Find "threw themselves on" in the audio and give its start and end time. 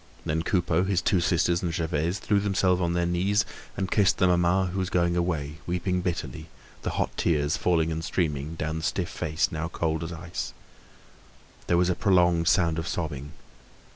2.17-2.93